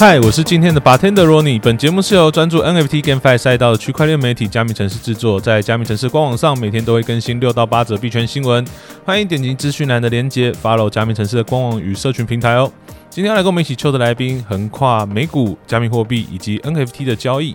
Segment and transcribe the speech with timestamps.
[0.00, 1.60] 嗨，我是今天的 bartender Ronnie。
[1.60, 8.66] 本节目是由专注 NFT GameFi 赛道的区块链媒体加密城市制作，在加密城市官网上每天都会更新六到八则币圈新闻，
[9.04, 12.72] 欢迎点击资讯栏的链接，follow 加密城市的官网与社群平台哦。
[13.10, 17.54] 今天要来跟我们一起抽的来宾，横跨美股、加密货币以及 NFT 的交易。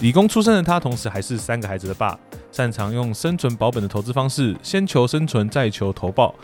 [0.00, 2.18] 理工出身的他，同时还是三个孩子的爸，
[2.50, 6.34] 擅长用生存保本的投资方式，先求生存，再求投报，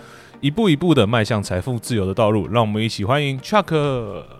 [0.41, 2.46] 一步一步的迈向财富自由的道路。
[2.46, 4.39] 让我们一起欢迎 Chuck。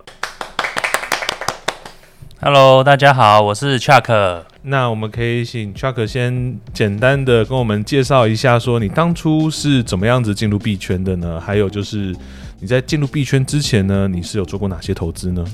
[2.43, 4.45] Hello，大家好，我是 Chuck。
[4.63, 11.39] 那我们可以请 Chuck 先简单的跟我们介绍一下，说你当初是怎么样子进入币圈的呢？
[11.39, 12.17] 还有就是
[12.59, 15.45] 你在进入币圈之前呢，你是有做过哪些投资呢？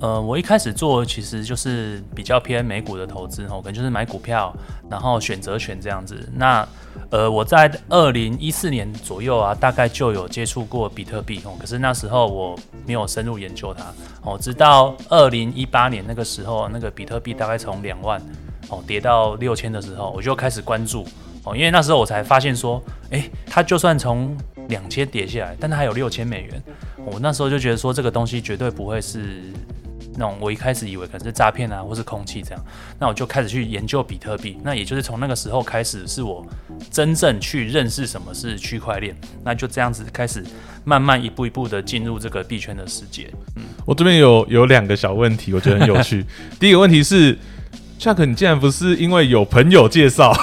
[0.00, 4.54] 呃，我一开始做其实就是比较偏美股的投资哦，可能就是买股票，
[4.88, 6.28] 然后选择权这样子。
[6.36, 6.66] 那
[7.10, 13.84] 呃，我在二零一四年左右啊，大概就有接触过比特币哦，可是那时候我没有深入研究它
[14.22, 18.22] 哦，直到二零一八年那个时候，那个比特币大概从两万
[18.68, 21.04] 哦跌到六千的时候，我就开始关注
[21.42, 24.36] 哦，因为那时候我才发现说，诶，它就算从
[24.68, 26.62] 两千跌下来，但它还有六千美元，
[27.04, 29.42] 我那时候就觉得说这个东西绝对不会是。
[30.18, 32.60] 那种我一开始以为可能是诈骗啊，或是空气这样，
[32.98, 34.58] 那我就开始去研究比特币。
[34.64, 36.44] 那也就是从那个时候开始，是我
[36.90, 39.16] 真正去认识什么是区块链。
[39.44, 40.44] 那就这样子开始
[40.84, 43.30] 慢慢一步一步的进入这个币圈的世界。
[43.54, 46.26] 嗯，我这边有有两个小问题，我觉得很有趣。
[46.58, 47.38] 第一个问题是
[48.00, 50.34] ，Chuck，你竟然不是因为有朋友介绍？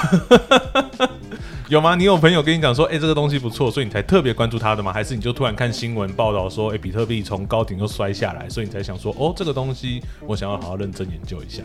[1.67, 1.95] 有吗？
[1.95, 4.94] 你有朋友跟你讲说，哎、这个东西不错，所以你才特别关注它的吗？
[4.94, 11.63] 还是你就突然看新闻报道说，哎、比特币从高顶又摔下来，所以你才想说，哦，这个东西我想要好好认真研究一下。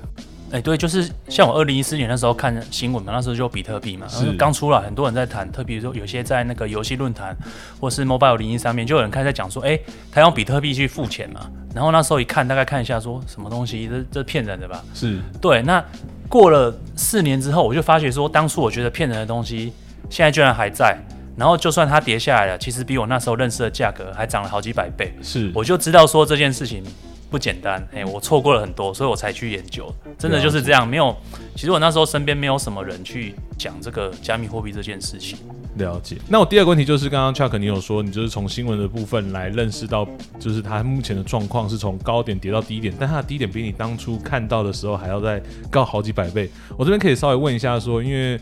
[0.53, 7.37] 哎、对，就是像我二零一四年那时候看新闻嘛，那时候就比特币嘛，是刚出来，很多人在谈，特别说有些在那个游戏论坛
[7.79, 9.79] 或是 Mobile 零一上面，就有人开始在讲说，哎、
[10.11, 11.49] 他用比特币去付钱嘛。
[11.75, 14.83] 然后那时候一看，大概看一下说什么东西，这这骗人的吧？
[14.93, 15.85] 是对，那
[16.29, 19.73] 过了四年之后，我就发觉说，当初我觉得骗人的东西，
[20.11, 20.99] 现在居然还在。
[21.37, 25.15] 然后就算它跌下来了，其实比我那时候认识的价格还涨了好几百倍。
[25.23, 26.85] 是，我就知道说这件事情
[27.31, 29.91] 不简单，哎，我错过了很多，所以我才去研究。
[30.19, 31.17] 真的就是这样，没有。
[31.55, 35.39] 其实我那时候身边没有什么人去讲这个加密货币这件事情。
[35.77, 36.19] 了解。
[36.29, 40.07] 那我第二个问题就是，刚刚 Chuck 你有说，你就是从新闻的部分来认识到，
[40.39, 45.41] 就是它目前的状况是从高点跌到低点，但它的低点比你当初看到的时候还要再
[45.71, 46.51] 高好几百倍。
[46.77, 48.39] 我这边可以稍微问一下说，因为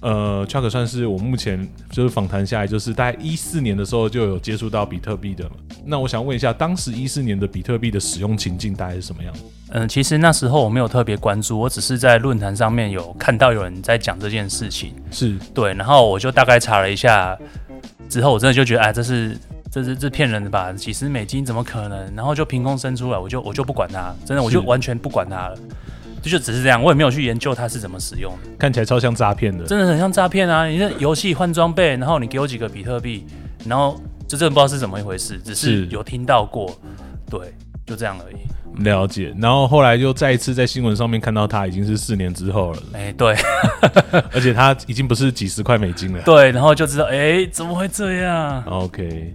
[0.00, 5.56] 呃，Chuck 算是我目前就是访谈下来，就是大概一四年的时候就有接触到比特币的嘛。
[5.84, 9.34] 那我想问一下，当时一四年的比特币的使用情境大概是什么样？
[9.70, 14.94] 嗯，其实那时候我没有特别关注，我只是在论坛上面有看到有人在讲这件事情。
[15.10, 17.36] 是对，然后我就大概查了一下，
[18.08, 19.36] 之后我真的就觉得，哎，这是
[19.70, 20.72] 这是这骗人的吧？
[20.72, 22.14] 几十美金怎么可能？
[22.14, 25.58] 然后就凭空生出来，我就我就不管它，真的我就完全不管它了，
[26.28, 29.64] 就就只是这样，我也没有去研究它是怎么使用的，看起来超像诈骗的。
[29.64, 30.66] 真的很像诈骗啊！
[30.66, 33.26] 你这游戏换装备，然后你给我几个比特币，
[33.66, 36.78] 然后就真的不知道是怎么一回事，只是是有听到过，
[37.30, 37.40] 对，
[37.86, 38.36] 就这样而已。
[38.84, 43.34] 了解，然后后来又再一次在新闻上面看到他，已经是四年之后了，哎，对
[44.30, 46.22] 而且他已经不是几十块美金了。
[46.22, 49.34] 对，然后就知道，哎，怎么会这样？OK，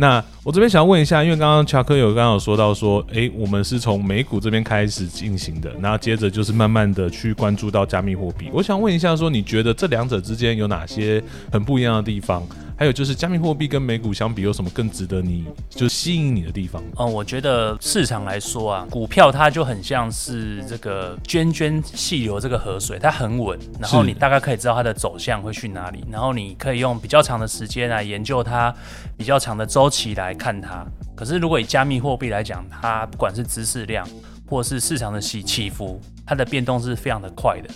[0.00, 8.48] 那我这边想要问一下，因为刚刚乔科有刚刚有说到说，诶，我们是从美股这边开始进行的，然后接着就是慢慢的去关注到加密货币。
[8.52, 11.20] 我想问一下，说你觉得这两者之间有哪些
[11.50, 12.46] 很不一样的地方？
[12.78, 16.80] 还有就是加密货币跟美股相比，有什么更值得你就是吸引你的地方？
[16.96, 28.72] 嗯，我觉得市场来说啊，股票它就很像是这个涓涓细流这个河水，它很稳，然后你大概可以知道它的走向会去哪里，然后你可以用比较长的时间来研究它，
[29.16, 30.86] 比较长的周期来看它。
[31.16, 34.06] 可是如果以加密货币来讲，它不管是知识量
[34.48, 37.68] 或是市场的起起伏，它的变动是非常的快的，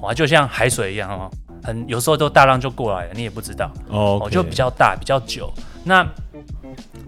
[0.00, 1.30] 哇，就像海水一样哦，
[1.62, 3.70] 很有时候都大浪就过来了，你也不知道。
[3.88, 5.52] 哦哦，就比较大、比较久。
[5.84, 6.06] 那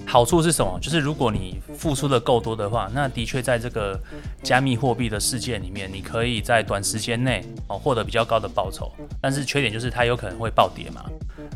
[0.07, 0.79] 好处是什么？
[0.81, 3.99] 就是如果你付出的够多的话，那的确在这个
[4.43, 8.91] 加密货币的世界里面，你可以在短时间内哦获得比较高的报酬。
[9.21, 11.05] 但是缺点就是它有可能会暴跌嘛。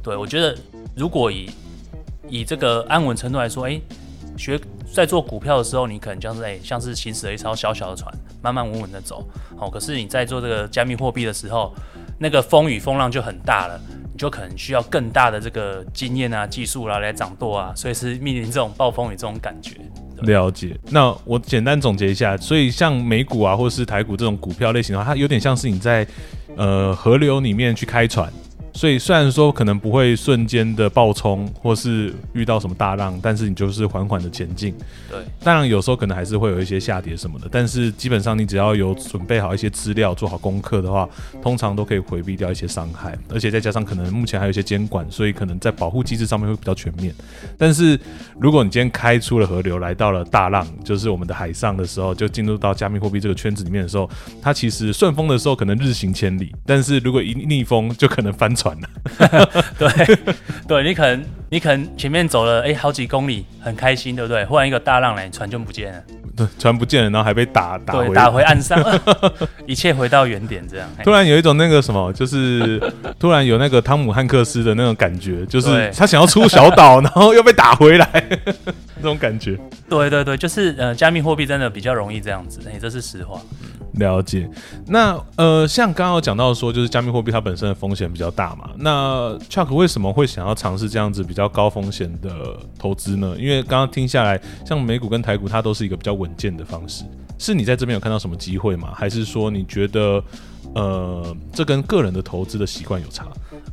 [0.02, 0.56] 对我觉得，
[0.94, 1.50] 如果以
[2.28, 3.80] 以这个安稳程度来说，诶，
[4.36, 4.58] 学
[4.92, 9.26] 在做股票的时候，你可能像是诶，像是行驶了一艘小小的船，慢慢稳稳的走。
[9.58, 11.74] 哦，可是你在做这个加密货币的时候，
[12.18, 13.80] 那个风雨风浪就很大了。
[14.12, 19.76] 你就可能需要更大的这个经验啊、技术啦、来掌舵啊，所以是面临这种暴风雨这种感觉。
[20.22, 20.74] 了解。
[20.90, 26.06] 那我简单总结一下，所以像美股啊，或是台股这种股票类型的话，它有点像是你在
[26.56, 28.32] 呃河流里面去开船。
[28.76, 34.74] 所以虽然说可能不会瞬间的爆冲，或是遇到什么大浪，但是你就是缓缓的前进。
[35.10, 41.08] 对，当然有时候可能还是会有一些下跌什么的，但是基本上你只要有准备好一些资料，做好功课的话，
[41.40, 43.16] 通常都可以回避掉一些伤害。
[43.30, 47.14] 而且再加上可能目前还有一些监管，所以可能在保护机制上面会比较全面。
[47.56, 47.98] 但是
[48.38, 54.06] 如果你今天开出了河流，来到了大浪，就是我们的海上的时候，就进入到加密货币这个圈子里面的时候，
[54.42, 58.65] 它其实顺风的时候可能日行千里，但是如果一逆风就可能翻船。
[59.78, 60.16] 对，
[60.66, 64.44] 对你可能你可能前面走了哎好几公里很开心，对不对？
[64.46, 66.02] 忽然一个大浪来，船就不见了，
[66.36, 68.82] 对，船不见了，然后还被打打回打回岸上，
[69.66, 70.88] 一切回到原点，这样。
[71.04, 72.80] 突然有一种那个什么，就是
[73.18, 78.24] 突然有那个汤姆汉克斯的那种感觉，就是他想要出小岛，然后又被打回来，
[78.96, 79.58] 那种感觉。
[79.88, 83.40] 对对对，就是呃，加密货币真的比较容易这样子，哎，这是实话。
[83.96, 84.48] 了解，
[84.86, 88.70] 那呃，像刚刚有讲到说，就是加密货币它本身的风险比较大嘛。
[88.76, 93.34] 那 Chuck 为什么会想要尝试这样子比较高风险的投资呢？
[93.38, 97.04] 因为刚刚听下来，像美股跟台股，它都是一个比较稳健的方式。
[97.38, 98.92] 是你在这边有看到什么机会吗？
[98.94, 100.22] 还是说你觉得
[100.76, 103.26] 呃，这跟个人的投资的习惯有差？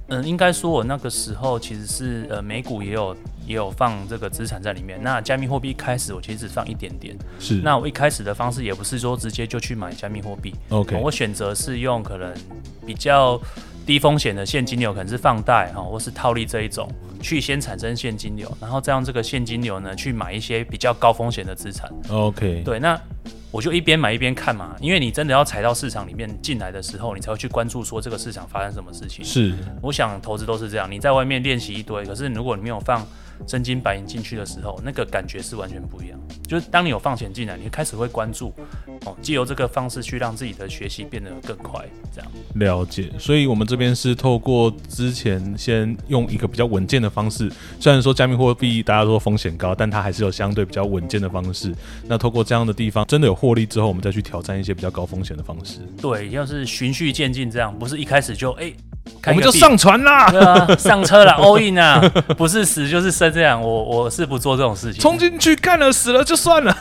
[0.08, 3.16] 嗯，应该说我那个时候其实是呃，美股也有。
[3.46, 4.98] 也有放这个资产在里面。
[5.04, 7.14] 那加密货币开始我其实只放一点点。
[7.42, 7.56] 是。
[7.56, 10.56] 那我一开始的方式也不是说直接就去买加密货币。
[10.70, 10.96] OK。
[10.96, 12.34] 我选择是用可能
[12.86, 13.38] 比较
[13.86, 16.90] 低风险的现金流，可能是放贷哈，或是套利这一种，
[17.22, 21.92] 去先产生现金流，然后再用这个现金流呢去买一些比较高风险的资产。
[22.10, 22.62] OK。
[22.64, 22.98] 对，那
[23.54, 29.24] 我就一边买一边看嘛，因为你真的要踩到市场里面进来的时候，你才会去关注说这个市场发生什么事情。
[29.24, 29.54] 是。
[29.80, 33.06] 我想投资都是这样，你在外面练习一堆，可是如果你没有放。
[33.46, 36.20] 真金白银进去的时候，那个感觉是完全不一样。
[36.48, 38.54] 就是当你有放钱进来，你开始会关注
[39.06, 42.32] 哦，借由这个方式去让自己的学习变得更快，这样。
[42.56, 43.12] 了解。
[43.18, 51.74] 所以，我们这边是透过之前先用一个比较稳健的方式，虽然说加密货币大家说风险高，但它还是有相对比较稳健的方式。
[52.08, 55.80] 那透过这样的地方，真的有获利之后，我们再去挑战一些比较高风险的方式。
[56.02, 58.72] 对，要是循序渐进，这样不是一开始就哎。
[59.26, 62.00] 我们就上船啦，对啊，上车了，all in 啊，
[62.38, 65.02] 不是死就是生，这样我我是不做这种事情。
[65.02, 66.76] 冲进去干了，死了就算了，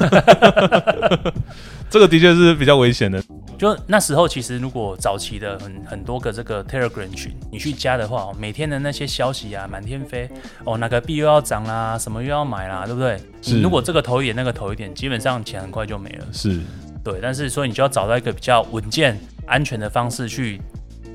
[1.89, 3.23] 这个的确是比较危险的。
[3.59, 10.29] 就那时候，其实如果早期的很很多个这个 Telegram 群，你去加的话，每天的那些消息啊，满天飞，
[10.65, 13.19] 哦，哪个币又要涨啦，什么又要买啦，对不对？
[13.41, 13.63] 是。
[13.63, 16.27] 如果这个投一点，那个投一点，基本上钱很快就没了。
[16.33, 16.61] 是。
[17.05, 20.61] 对，但是所以你就要找到一个比较稳健、安全的方式去。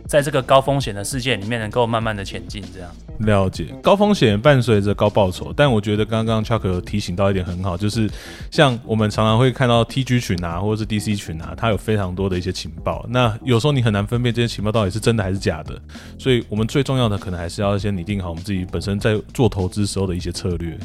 [0.07, 2.89] 在这个高风险的世界里面，能够慢慢的前进，这样
[3.19, 8.09] 了解高风险伴随着高报酬，但我觉得刚刚 Chuck 有提醒到一点很好，就是
[8.49, 15.77] 像我们常常会看到 TG 群啊，或者是 DC 群啊，它有非常多的一些情报，那有时候你很难分辨这些情报到底是真的还是假的，
[16.17, 20.77] 所以我们最重要的可能还是要先拟定好我们自己本身在做投资时候的一些策略。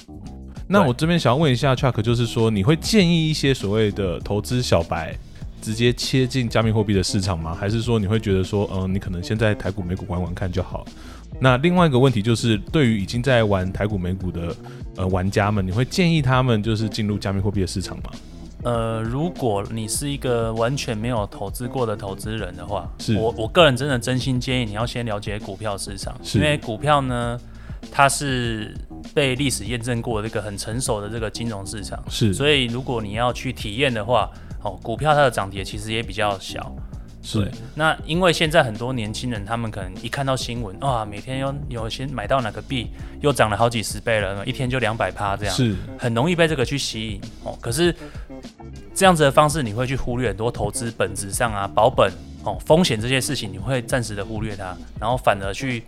[0.67, 5.17] 那我这边想要问一下 Chuck，就是说你会建议一些所谓的投资小白？
[5.63, 7.55] 直接切进加密货币的市场吗？
[7.55, 10.85] 还是说你会觉得说，嗯，你可能先在台股、美股玩玩看就好？
[11.41, 14.55] 那另外一个问题就是，对于已经在玩台股、美股的
[14.97, 18.11] 呃玩家们，你会建议他们就是进入加密货币的市场吗？
[18.65, 27.39] 呃，如果你是一个完全没有投资过的投资人的话，是我我个人真的真心建议你要先了解股票市场，因为股票呢，
[27.91, 28.75] 它是
[29.15, 34.29] 被历史验证过这个很成熟的这个金融市场，是，所以如果你要去体验的话。
[34.63, 36.75] 哦，股票它的涨跌其实也比较小，
[37.23, 37.51] 是。
[37.75, 42.91] 那因为现在很多年轻人，他们可能一看到新闻，啊，每天有有些买到哪个币
[43.21, 47.21] 又涨了好几十倍了，一天就两百趴这样，是，很容易被这个去吸引。
[47.45, 47.95] 哦，可是
[48.95, 52.13] 这样子的方式，你会去忽略很多投资本质上啊，保本
[52.45, 55.85] 哦，风险这些事情，你会暂时的忽略它，然后反而去。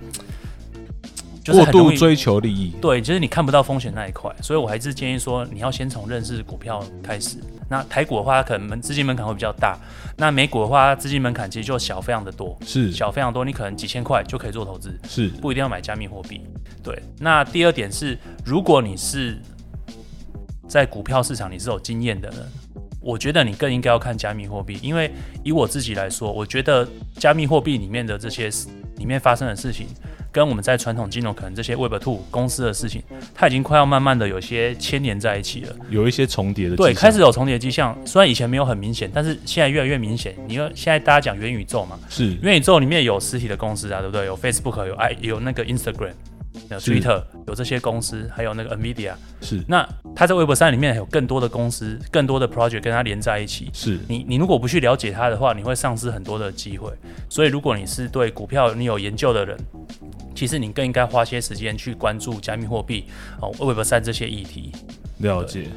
[1.52, 7.36] 过度追求利益，对，就是你看不到风险那一块，所以我还是建议说，你要先从认识股票开始。
[7.68, 9.78] 那台股的话，可能门资金门槛会比较大；
[10.16, 16.40] 那美股的话，资金门槛其实就小非常的多，是小非常多，你可能几千块就可以做投资，是不一定要买加密货币。
[16.82, 19.38] 对，那第二点是，如果你是
[20.68, 22.38] 在股票市场你是有经验的人，
[23.00, 25.10] 我觉得你更应该要看加密货币，因为
[25.42, 26.86] 以我自己来说，我觉得
[27.16, 28.50] 加密货币里面的这些
[28.96, 29.86] 里面发生的事情。
[30.34, 33.00] 跟我们在传统金融可能这些 Web Two 公司的事情，
[33.32, 36.74] 它已经快要慢慢的有些牵连在一起了，有一些重叠的。
[36.74, 37.96] 对，开始有重叠迹象。
[38.04, 40.34] 虽然以前没有很明显，但是现在越来越明显。
[40.48, 44.26] 你说现在大家讲元宇宙嘛，是元宇宙里面有实体的公司啊，对不对？
[44.26, 46.14] 有 Facebook，有 i 有那个 Instagram，
[46.68, 49.12] 有 Twitter 有这些公司，还有那个 Nvidia。
[49.40, 53.70] 是那它在 Web 三里面有更多的公司、更多的 project 跟它连在一起。
[53.72, 56.90] 是你你如果不去了解它的话，你会丧失很多的机会。
[57.28, 59.56] 所以如果你是对股票你有研究的人，
[60.34, 63.04] 其实你更应该花些时间去关注加密货币
[63.40, 64.72] 哦 Web 三这些议题。
[65.18, 65.68] 了解，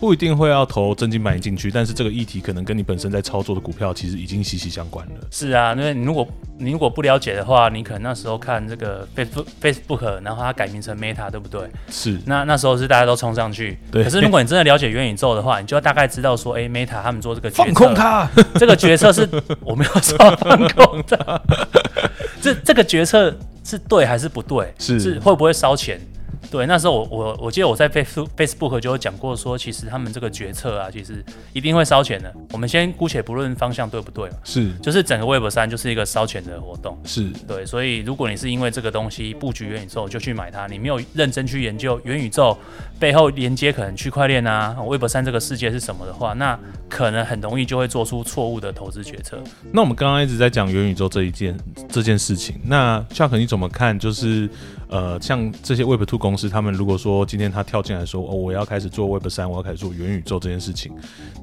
[0.00, 5.12] 不一定会要投真金白银进去，但是这个议题可能跟你本身在操作的股票其实已经息息相关了。
[5.30, 6.26] 是啊，因为你如果
[6.58, 11.68] 你如果不了解的话，你可能那时候看这个 Facebook Facebook，然后它改名成 Meta，对不对？
[11.90, 13.78] 是那那时候是大家都冲上去。
[13.92, 19.28] 对可是如果你真的了解元宇宙的话，你就要大概知道说，哎、m e t a 他们做这个决策放空，它，这个决策是
[19.60, 21.42] 我没有说放空的，
[22.40, 24.72] 这这个决策是对还是不对？
[24.78, 26.00] 是是会不会烧钱？
[26.48, 32.32] 对，那时候我我我记得我在 Facebook Facebook 就有讲过说，其实他们这个决策啊，其实一定会烧钱的。
[32.52, 36.96] 我们先姑且不论方向对不对嘛，是就是整个 Web 三就是一个烧钱的活动。
[37.04, 42.56] 是对，所以如果你是因为这个东西布局元宇宙就去买它，你没有认真去研究元宇宙
[42.98, 49.38] 背后连接可能区块链啊、Web 三这个世界是什么的话，那可能很容易就会做出错误的投资决策。
[49.72, 51.56] 那我们刚刚一直在讲元宇宙这一件
[51.88, 53.98] 这件事情，那 Chuck 你怎么看？
[53.98, 54.48] 就是
[54.88, 60.92] 呃，像这些 Web Two 公司，他们如果说今天他跳进来说，哦，我要开始做 Web 三，我要开始做元宇宙这件事情，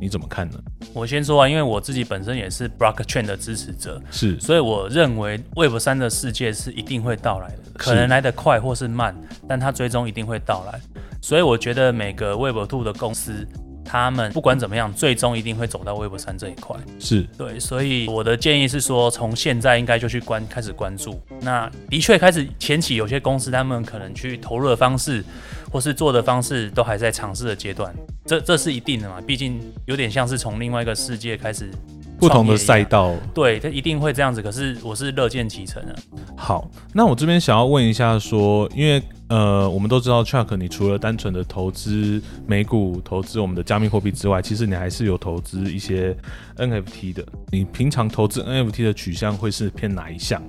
[0.01, 0.57] 你怎么看呢？
[0.93, 9.15] 我先说啊，因为我自己本身也是 Blockchain 的支持者，是所以我认为 Web 三的世界是一定会到来的，可能来得快或是慢，
[9.47, 10.79] 但它最终一定会到来。
[11.23, 13.47] 所以我觉得每个 Web Two 的公司，
[13.85, 16.75] 他们不管怎么样，最终一定会走到 Web 三这一块。
[16.99, 21.17] 是对，所以我的建议是说，从现在应该就去关开始关注。
[21.39, 25.23] 那的确开始前期有些公司他们可能去投入的方式，
[25.71, 29.21] 或是做的方式都还在尝试的阶段，这这是一定的嘛？
[29.25, 31.71] 毕竟有点像是从另外一个世界开始
[32.19, 32.57] 不同的。
[32.57, 33.15] 赛道。
[33.33, 34.41] 对，它一定会这样子。
[34.41, 35.95] 可是我是乐见其成的。
[36.35, 39.01] 好，那我这边想要问一下说，因为
[39.33, 46.15] 呃，我们都知道 Chuck，你除了单纯的投资美股、投资我们的加密货币之外，其实你还是有投资一些
[46.55, 47.25] NFT 的。
[47.49, 50.39] 你平常投资 NFT 的取向会是偏哪一项？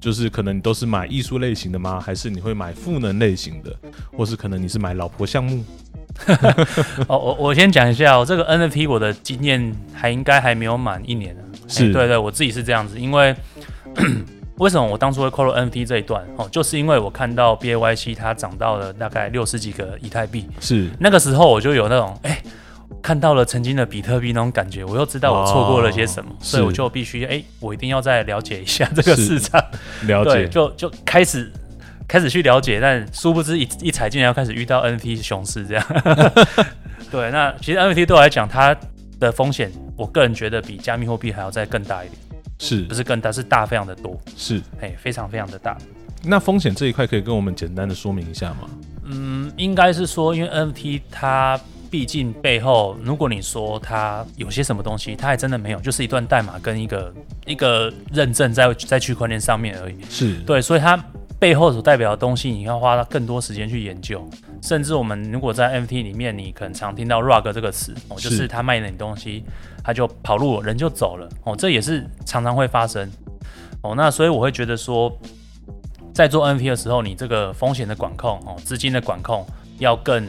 [0.00, 2.00] 就是可能你都是买艺术类型的吗？
[2.00, 3.76] 还是你会买赋能类型的？
[4.16, 5.62] 或是可能你是买老婆项目？
[7.08, 11.42] 哦，我我先讲一下、哦，这个 NFT 我的经验还应该还没有满一年呢。
[11.68, 13.36] 是哎对对，我自己是这样子，因为
[14.58, 22.40] 为什么我当初会扣入 NFT 这一段哦，就是因为我看到 BAYC 它涨到了大概六十几个以太币，是那个时候我就有那种哎。
[23.02, 29.62] 看到了曾经的比特币那种感觉，我又知道我错过了些什么，哦所以我就必须哎、我一定要再了解一下这个市场。
[30.06, 31.50] 了解，就就开始
[32.06, 35.84] 开始去了解，但殊不知一一踩进来要开始遇到 NFT 熊市这样。
[37.10, 38.74] 对，那其实 NFT 对我来讲，它
[39.18, 42.18] 的风险，我个人觉得比加密货币还要再更大一点，
[42.58, 44.62] 是不是更大，是大非常的多，是。
[44.80, 45.76] 哎，非常非常的大。
[46.22, 48.70] 那风险这一块可以跟我们简单的说明一下吗？
[49.04, 59.96] 嗯，应该是说，因为 NFT 它毕竟背后，如果你说它有些什么东西，它还真的没有，就是一段代码跟一个一个认证在在区块链上面而已。
[60.08, 60.96] 是对，所以它
[61.38, 64.26] 背后所代表的东西，你要花更多时间去研究。
[64.62, 69.44] 甚至我们如果在 NFT 里面，你可能常听到 rug 这个词，哦，就是是他卖了你东西，
[69.82, 73.10] 他就跑路了，人就走了，哦，这也是常常会发生。
[73.82, 75.14] 哦，那所以我会觉得说，
[76.14, 79.44] 在做 NFT 的时候，你这个风险的管控，哦，资金的管控
[79.78, 80.26] 要更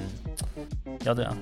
[1.05, 1.37] 要这样，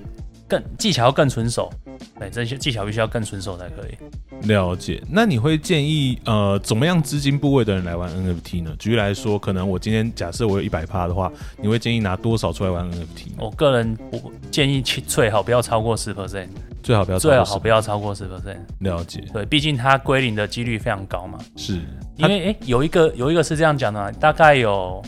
[0.47, 1.71] 更技巧要更纯熟。
[2.19, 3.97] 对，这些技巧必须要更纯熟才可以。
[4.41, 8.75] 了解，那你会建议呃怎么样资金部位的人来玩 NFT 呢？
[8.77, 13.35] 举例来说，可能我今天假设我有一百趴的话，你会建议拿多少出来玩 NFT 呢？
[13.37, 14.19] 我个人我
[14.51, 16.47] 建议去最好不要超过十 percent，
[16.81, 18.57] 最好不要超过10最好不要超过十 percent。
[18.79, 21.39] 了解，对，毕竟它归零的几率非常高嘛。
[21.55, 21.79] 是
[22.17, 25.01] 因为诶、有一个有一个是这样讲的嘛，大概有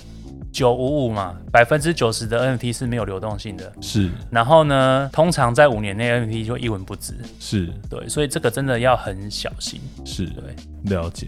[0.56, 3.74] 九五五嘛，百分之九十的 NFT 是没有流动性的。
[3.82, 7.14] 是然后呢，通常在五年内 NFT 就一文不值。
[7.42, 9.82] 是对，所以这个真的要很小心。
[10.06, 10.56] 是，对，
[10.96, 11.28] 了解。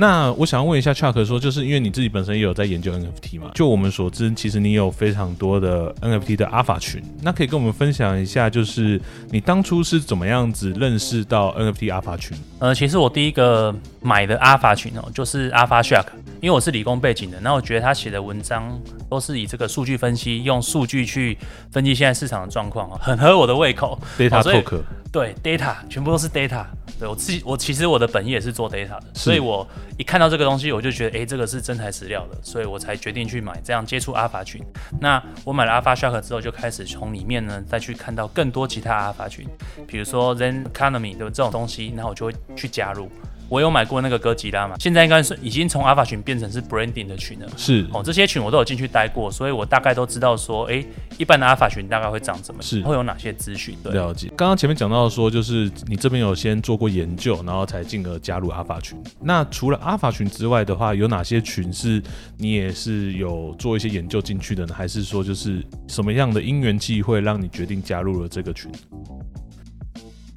[0.00, 3.50] 那我想要问一下 Chuck 说，就是因为你自己本身也有在研究 NFT 嘛？
[3.52, 9.00] 就我们所知，其实你有非常多的 NFT 的阿法群，那可以跟我们分享一下，就是
[9.30, 12.38] 你当初是怎么样子认识到 NFT 阿法群？
[12.60, 16.06] 呃，其实我第一个买的阿法群哦，就是 Alpha Shark，
[16.40, 21.36] 因为我是理工背景的，那我觉得他写的文章都是以这个数据分析，用数据去
[21.72, 23.98] 分析现在市场的状况哦， 很合我的胃口。
[24.16, 26.64] Data Talk 对，data 全部都是 data。
[26.98, 34.62] 对我自己，我其实我的本意也是做 data 的，所以我一看到这个东西，我就觉得，诶，这个是真材实料的，所以我才决定去买，这样接触阿法群。
[35.00, 39.46] 那我买了阿法 Shark 之后，就开始从里面呢再去看到更多其他阿法群，
[39.86, 43.10] 比如说 Zen Economy 的这种东西，然后我就会去加入。
[43.48, 47.46] 我有买过那个哥吉拉嘛，现在应该是已经从 Alpha 群变成是 Branding 的群了。
[47.56, 50.84] 是哦，这些群我都有进去待过，所以我大概都知道说，哎，
[51.16, 53.76] 一般的 Alpha 群大概会长怎么，是会有哪些资讯。
[53.82, 54.28] 对，了解。
[54.36, 58.98] 刚刚前面讲到说，就是你这边有先做过研究，然后才进而加入阿法群。
[59.20, 62.02] 那除了阿法群之外的话，有哪些群是
[62.36, 64.74] 你也是有做一些研究进去的呢？
[64.74, 68.70] 还是说就是什么样的因缘际会让你决定加入了这个群？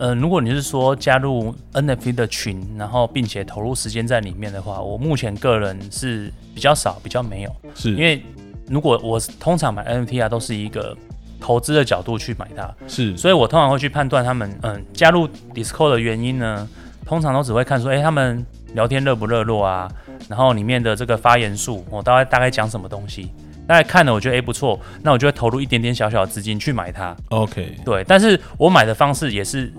[0.02, 7.56] 呃，如果你是说加入 NFT 的群，然后并且投入时间在里面的话，我目前个人是比较少，比较没有。
[7.76, 7.92] 是。
[7.92, 8.20] 因为
[8.68, 10.98] 如果我通常买 NFT 啊，都是一个
[11.40, 13.16] 投资的角度去买它，是。
[13.16, 16.68] 所以我通常会去判断他们嗯加入 Discord 的原因呢，
[17.06, 18.44] 通常都只会看说，哎、他们
[18.74, 19.88] 聊天热不热络啊，
[20.28, 23.30] 然后里面的这个发言数，我大概大概讲什么东西，
[23.68, 27.16] 大家看了我觉得哎、诶不错，那我就会投入一点点小小的资金去买它。
[27.30, 29.72] OK，对，但是我买的方式也是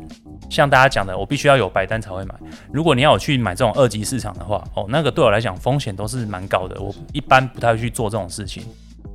[0.49, 2.35] 像大家讲的，我必须要有白单才会买。
[2.73, 8.62] 如果你要我去买这种二级市场的话，哦，那个对我来讲风险都是蛮高的，我一般不太会去做这种事情。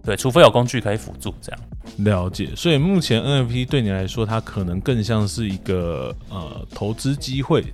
[0.04, 1.62] 对，除非有工具可以辅助这样。
[1.98, 2.50] 了解。
[2.56, 7.66] 所以目前 NFT 对你来说，它可能更像是一个呃投资机会。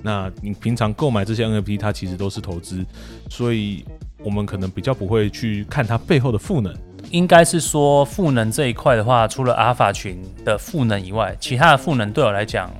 [0.00, 2.82] 那你平常购买这些 NFT，它其实都是投资，
[3.28, 3.84] 所以
[4.24, 6.74] 我们可能比较不会去看它背后的赋能。
[7.10, 12.70] 应该是说赋能这一块的话，除了阿尔法群的赋能以外，其他的赋能对我来讲，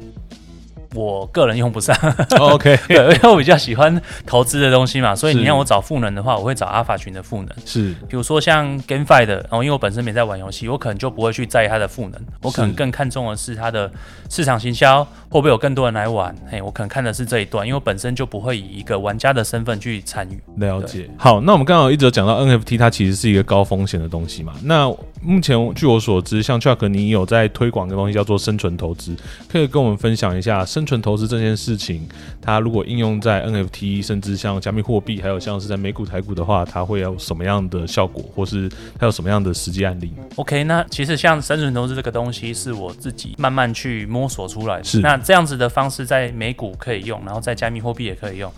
[0.95, 1.97] 我个人用不上。
[2.39, 7.49] OK， 对，因为我比较喜欢投资的东西嘛，所以你让我找赋能的话，我会找阿尔法群的赋能。
[7.65, 13.91] 是比如说像 GameFi 的，然、后因为我本身没在玩游戏，我可能就不会去在意它的赋能，我可能更看重的是它的
[14.29, 16.35] 市场行销，会不会有更多人来玩？
[16.51, 20.41] 嘿，我可能看的是这一段，因为我本身就不会以一个玩家的身份去参与。
[20.57, 21.09] 了解。
[21.17, 24.53] 好，那我们刚好一直有讲到 NFT，它其实是一个高风险的东西嘛。
[24.63, 24.93] 那
[25.23, 29.15] 目前据我所知，像 Chuck 你有在推广一个东西叫做生存投资，
[29.49, 32.07] 可以跟我们分享一下生存投资这件事情，
[32.41, 44.85] 它如果应用在 NFT，甚至像加密货币，还有像是在美股、台股的话，它会有什么样的效果，或是它有什么样的实际案例？OK，那其实像生存投资这个东西是我自己慢慢去摸索出来的。
[44.85, 48.53] 是那这样子的方式在美股可以用，然后在加密货币也可以用。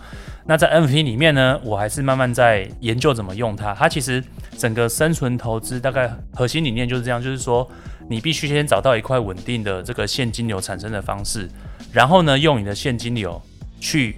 [0.47, 3.73] 那在 NFT 里面呢，我还是慢慢在研究怎么用它。
[3.73, 4.23] 它其实
[4.57, 7.67] 整个生存投资大概核心理念就是这样，就是说
[8.07, 11.49] 你必须先找到一块稳定的这个现金流产生的方式，
[11.91, 13.41] 然后呢，用你的现金流
[13.79, 14.17] 去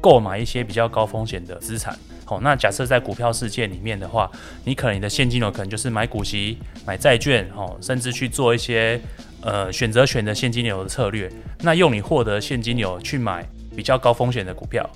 [0.00, 1.96] 购买一些比较高风险的资产。
[2.26, 4.30] 好，那假设在股票世界里面的话，
[4.64, 9.00] 你可能你的现金流可能就是买股息、买债券，哦，甚至去做一些
[9.40, 11.30] 呃选择权的现金流的策略。
[11.60, 14.88] 那用你获得现金流去买比较高风险的股票，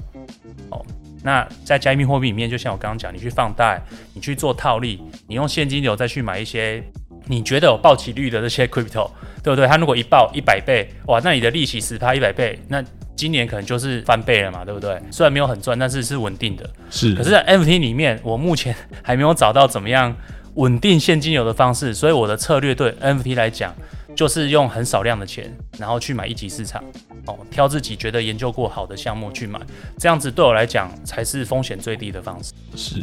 [0.70, 0.84] 哦，
[1.22, 3.80] 那在加密货币里面，就像我刚刚讲，你去放贷，
[4.14, 6.82] 你去做套利，你用现金流再去买一些
[7.26, 9.10] 你觉得有暴起率的这些 crypto，
[9.42, 9.66] 对不对？
[9.66, 12.82] 它如果一爆一百倍，哇，那你的利息十趴一百倍，那
[13.16, 15.00] 今年可能就是翻倍了嘛，对不对？
[15.10, 16.68] 虽然没有很赚，但是是稳定的。
[16.90, 20.14] 是，可是，在 NFT 里面，我目前还没有找到怎么样
[20.54, 23.74] 稳定现金流的方式，所以我的策略对 NFT 来讲，
[24.16, 26.82] 就是用很少量的钱，然后去买一级市场，
[27.26, 29.60] 哦，挑自己觉得研究过好的项目去买，
[29.98, 32.52] 这样子对我来讲才是风险最低的方式。
[32.74, 33.00] 是。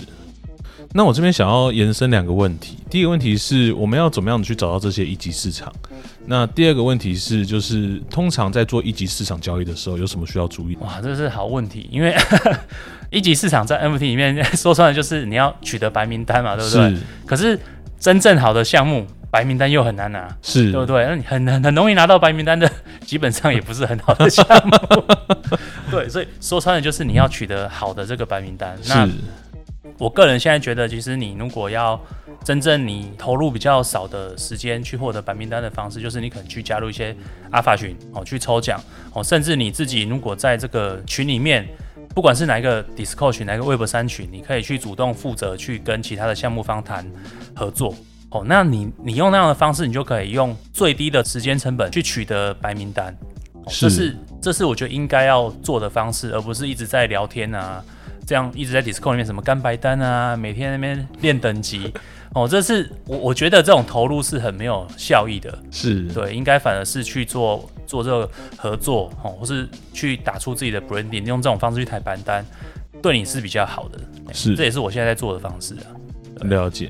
[0.96, 5.74] 那我这边想要延伸两个问题，第一个问题是我们要怎么样去找到这些一级市场？
[6.26, 10.82] 那第二个问题是，就是通常在做一级市场交易的时候，有什么需要注意的？
[10.82, 12.16] 哇，这是好问题，因为
[13.10, 16.90] 一级市场在 NFT 里面 说穿了就是你要取得白名单嘛，对不对？
[16.90, 17.60] 是可是
[18.00, 20.30] 真正好的项目，白名单又很难拿。
[20.44, 21.04] 是，对不对？
[21.08, 22.72] 那你很很很容易拿到白名单的，
[23.04, 24.78] 基本上也不是很好的项目。
[25.90, 28.78] 对，所以说穿了就是你要取得好的这个白名单。
[28.88, 29.10] 那
[29.98, 32.00] 我个人现在觉得，其实你如果要
[32.44, 37.16] 真正你投入比较少的时间去获得白名单的方式，就是你可能去加入一些
[37.50, 38.80] 阿法群哦，去抽奖
[39.14, 41.68] 哦，甚至你自己如果在这个群里面。
[42.16, 47.04] 不管是哪一个 Discord 群，哪一个 Web 三群，你可以去主动负责去跟其他的项目方谈
[47.56, 47.96] 合作。
[48.34, 53.16] 哦，那你你用那样的方式，你就可以用最低的时间成本去取得白名单。
[53.54, 57.84] 哦、是这是这是我觉得应该要做的方式，而不是一直在聊天啊，
[58.26, 61.94] 这样一直在 Discord 里面什么干白单啊，每天那边练等级。
[62.34, 65.56] 哦，这是我我觉得这种投入是很没有效益的。
[65.70, 72.44] 是，对，应该反而是去做做这个合作，哦，或是去打出自己的 branding，用这种方式去抬白单，
[73.00, 74.00] 对你是比较好的。
[74.28, 75.94] 哎是这也是我现在在做的方式啊。
[76.42, 76.90] 了解。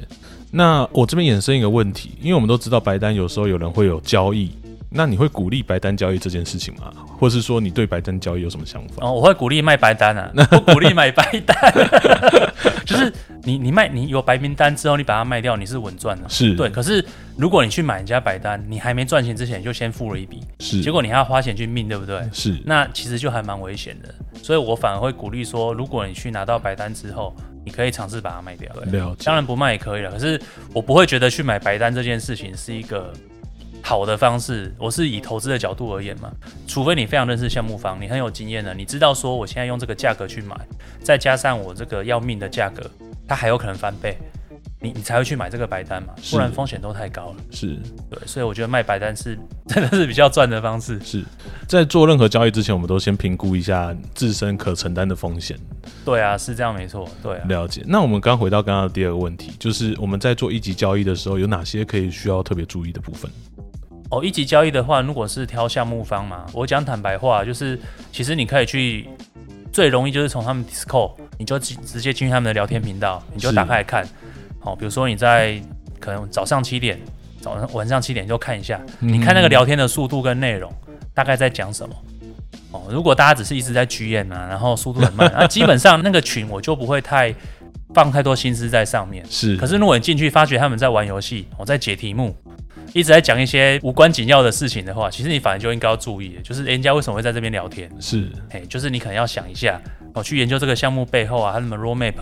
[0.56, 4.52] 那我这边衍生一个问题，因为我们都知道白单有时候有人会有交易，
[4.92, 6.94] 那你会鼓励白单交易这件事情吗？
[7.18, 9.04] 或是说你对白单交易有什么想法？
[9.04, 11.74] 哦，我会鼓励卖白单啊， 不鼓励买白单。
[12.86, 13.12] 就是
[13.44, 16.30] 你你卖你有白名单之后，你把它卖掉，你是稳赚的。
[16.30, 17.04] 是对，可是
[17.36, 22.22] 如果你去买人家白单，你还没赚钱之前就先付了一笔，是，结果你还要花钱去命，对不对？
[22.32, 24.14] 是那其实就还蛮危险的。
[24.44, 27.34] 所以我反而会鼓励说，如果你去拿到白单之后，
[27.66, 28.72] 你可以尝试把它卖掉。
[28.74, 30.42] 对了解当然不卖也可以了，可是
[30.74, 33.14] 我不会觉得去买白单这件事情是一个
[33.82, 34.74] 好的方式。
[34.78, 36.32] 我是以投资的角度而言嘛，
[36.68, 40.56] 除非你非常认识项目方，你很有经验的，你知道说我现在用这个价格去买，
[41.02, 42.90] 再加上我这个要命的价格，
[43.28, 44.18] 它还有可能翻倍，
[44.84, 47.36] 你你才会去买这个白单嘛，不然风险都太高了。
[47.52, 51.00] 是对，所以我觉得卖白单是真的是比较赚的方式。
[51.02, 51.24] 是，
[51.70, 55.58] 在做任何交易之前，我们都先评估一下自身可承担的风险。
[56.04, 57.08] 对啊，是这样没错。
[57.24, 57.46] 对啊。
[57.48, 57.82] 了解。
[57.88, 63.32] 那我们刚回到刚刚的第二个问题，就是我们在做一级交易的时候，有哪些可以需要特别注意的部分？
[64.12, 67.80] 哦，一级交易的话，如果是挑项目方嘛，我讲坦白话，就是
[68.12, 69.08] 其实你可以去
[69.72, 74.06] 最容易就是从他们 Discord，你就直直接进去他们的聊天频道，你就打开来看。
[74.64, 75.62] 好、比如说你在
[76.00, 77.00] 可能早上七点、
[77.42, 80.72] 早上晚上七点就看一下，你看那个聊天的速度跟内容，
[81.14, 81.96] 大概在讲什么。
[82.72, 87.34] 哦，如果大家只是一直在剧院啊，然后速度很慢，那 基本上那个群我就不会太
[87.94, 89.24] 放太多心思在上面。
[89.30, 92.36] 是，可是如果你进去发觉他们在玩游戏，我、在解题目，
[92.94, 97.88] 一直在讲一些无关紧要的事情的话，其实你反而就应该要注意，就是人家为什么会在这边聊天？
[98.00, 99.80] 是哎，就是你可能要想一下，
[100.16, 102.16] 哦，去研究这个项目背后啊，他们 roadmap，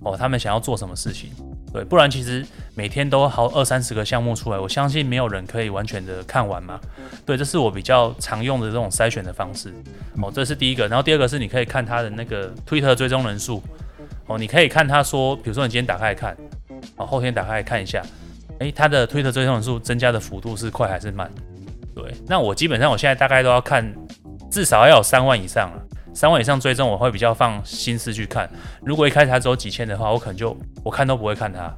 [0.00, 1.28] 哦，他们想要做什么事情？
[1.72, 6.80] 对，不然其实每天都好二三十个项目出来，我相信没有人可以完全的看完嘛。
[7.24, 9.72] 对，这是我比较常用的这种筛选的方式。
[10.20, 13.62] 哦，这是第一个，然后第二个是你可以看他的那个 Twitter 追踪人数。
[14.26, 16.36] 哦，你可以看他说，比如说你今天打开来看，
[16.96, 18.02] 哦，后天打开来看一下，
[18.58, 21.30] 诶，他的 Twitter 追踪人数增加的幅度是快还是慢？
[21.94, 23.92] 对，那我基本上我现在大概都要看，
[24.50, 25.82] 至少要有三万以上了。
[26.14, 28.50] 三万以上追踪，我会比较放心思去看。
[28.82, 31.74] 如果一开始它只有几千的话，我可能就我看都不会看它。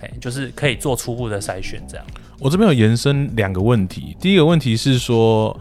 [0.00, 2.06] 哎，就是可以做初步的筛选，这样。
[2.38, 5.58] 我这边有延伸两个问题，第一个问题是说。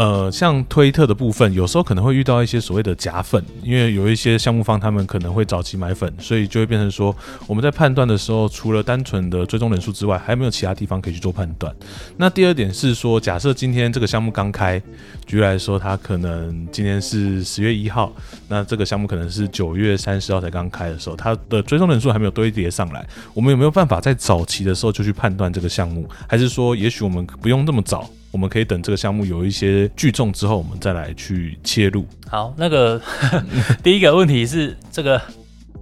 [0.00, 7.14] 呃，像推特的部分，有时候可能会遇到一些所谓的假粉，因为有一些项目方他们可能会早期买粉，所以就会变成说，
[7.46, 11.70] 我们在判断的时候，除了单纯的追踪人数之外，还有没有其他地方可以去做判断。
[12.16, 14.82] 那第二点是说，假设今天这个项目刚开，
[15.26, 18.10] 举例来说，它可能今天是十月一号，
[18.48, 28.08] 那这个项目可能是九月三十号才刚开的时候，它的追踪人数还没有堆叠上来，我们有没有办法在早期的时候就去判断这个项目，还是说，也许我们不用那么早？
[28.30, 32.06] 我们可以等这个项目有一些聚众之后，我们再来去切入。
[32.28, 33.00] 好，那个
[33.82, 35.20] 第一个问题是这个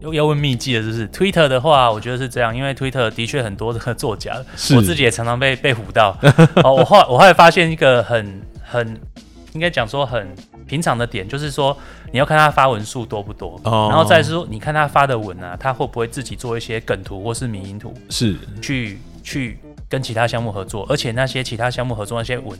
[0.00, 4.34] 又要问秘籍了，是不是？Twitter 的话，我觉得是这样，因为 Twitter 的确很多的作假，
[4.74, 6.16] 我自己也常常被被唬到。
[6.64, 8.98] 哦，我后我后来发现一个很很
[9.52, 10.34] 应该讲说很
[10.66, 11.76] 平常的点，就是说
[12.12, 19.58] 你要看他发文数多不多，哦然后再是说你看他发的文啊，他会不会自己做一些梗图或是迷因图，是去去
[19.88, 22.58] 跟其他项目合作，而且那些其他项目合作那些稳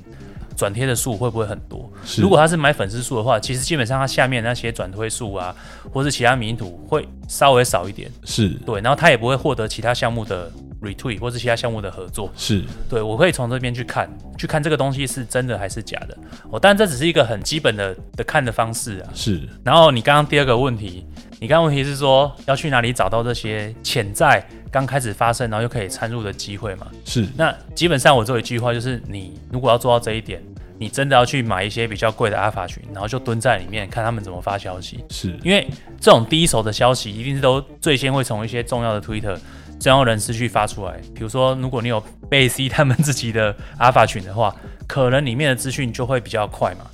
[0.56, 1.88] 转贴的数会不会很多？
[2.04, 5.54] 是如果他是买粉丝数的话，其实基本上他下面那些转推数啊，
[5.92, 10.50] 或是其他迷因图会稍微少一点，是对，然后他也不会获得其他项目的
[10.82, 12.28] retweet 或是其他项目的合作。
[12.36, 16.18] 是对，我可以从这边去看，去看这个东西是真的还是假的。
[16.50, 19.10] 哦，当然这只是一个很基本的的看的方式啊。
[19.14, 21.06] 是然后你刚刚第二个问题，
[21.38, 26.86] 你刚刚问题是说要去哪里找到这些潜在刚开始发生，然后又可以参入的机会嘛？
[27.04, 27.26] 是。
[27.36, 30.42] 那基本上我只有一句话，就是你如果要做到这一点，
[30.78, 35.36] 你真的要去买一些比较贵的阿法群，然后就蹲在里面看他们怎么发消息，是。
[35.42, 35.68] 因为
[36.00, 39.36] 这种第一手的消息一定是都最先会从一些重要的 Twitter
[39.80, 41.00] 重要人士去发出来。
[41.14, 44.54] 比如说，如果你有贝 C 他们自己的阿法群的话，
[44.86, 46.86] 可能里面的资讯就会比较快嘛，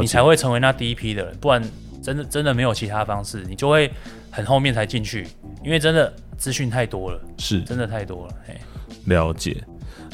[0.00, 1.62] 你才会成为那第一批的人，不然
[2.02, 3.90] 真的真的没有其他方式，你就会
[4.30, 5.26] 很后面才进去，
[5.64, 8.54] 因为真的资讯太多了，是真的太多了，嘿。
[9.06, 9.56] 了解。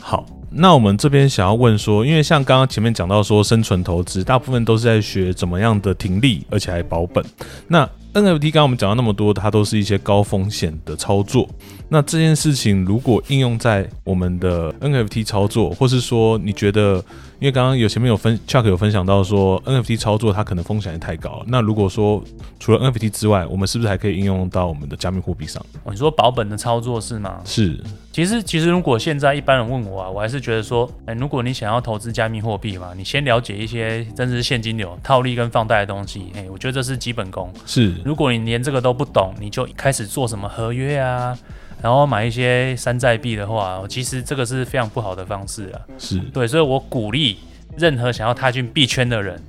[0.01, 7.25] 好，那我们这边想要问说，因为像刚刚前面讲到说，生存投资大部分都是在学怎么样的停利，而且还保本。
[7.69, 11.49] 那 NFT 刚刚我们讲到那么多，它都是一些高风险的操作。
[11.89, 17.03] 那这件事情如果应用在我们的 NFT 操作，或是说你觉得，
[17.43, 21.45] 因为刚刚有前面有分 Chuck 有分享到说 NFT 操作它可能风险也太高了。
[21.49, 22.23] 那如果说
[22.61, 25.61] 除了 NFT 之外，我们是不是还可以应用到我们的加密货币上？
[25.83, 27.41] 哦你说保本的操作是吗？
[27.45, 37.53] 是其实，其实如果现在一般人问我啊，我还是觉得说，哎、如果你想要投资加密货币嘛，你先了解一些真的是现金流、套利跟放贷的东西，哎、我觉得这是基本功。
[37.67, 41.37] 是如果你连这个都不懂，你就开始做什么合约啊，
[41.83, 45.81] 然后买一些山寨币的话，其实这个是非常不好的方式啊。
[45.99, 47.39] 是对，所以我鼓励
[47.77, 49.43] 任何想要踏进币圈的人，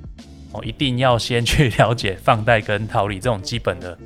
[0.52, 3.98] 哦，一定要先去了解放贷跟套利这种基本的